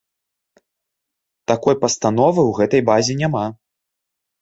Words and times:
Такой 1.53 1.79
пастановы 1.85 2.41
ў 2.47 2.51
гэтай 2.63 2.81
базе 2.91 3.13
няма. 3.25 3.45